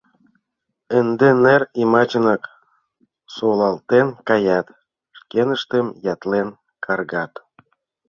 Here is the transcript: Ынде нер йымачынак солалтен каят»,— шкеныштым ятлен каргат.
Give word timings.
Ынде 0.99 1.29
нер 1.43 1.61
йымачынак 1.79 2.41
солалтен 3.35 4.07
каят»,— 4.27 4.67
шкеныштым 5.19 5.85
ятлен 6.13 6.47
каргат. 6.85 7.33